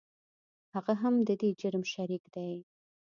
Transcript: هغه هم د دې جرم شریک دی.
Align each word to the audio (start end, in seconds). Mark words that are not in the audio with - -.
هغه 0.73 0.93
هم 1.01 1.15
د 1.27 1.29
دې 1.41 1.49
جرم 1.61 1.83
شریک 1.93 2.23
دی. 2.35 2.53